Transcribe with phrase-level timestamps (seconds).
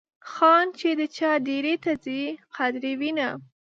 [0.31, 2.21] خان چې د چا دیرې ته ځي
[2.55, 3.29] قدر یې وینه.